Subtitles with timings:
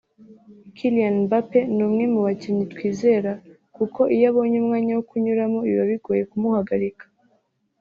[0.75, 3.31] Kylian Mbappe ni umwe mu bakinnyi twizera
[3.75, 7.05] kuko iyo abonye umwanya wo kunyuramo biba bigoye kumuhagarika